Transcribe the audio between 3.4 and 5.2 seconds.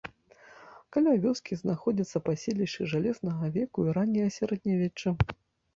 веку і ранняга сярэднявечча.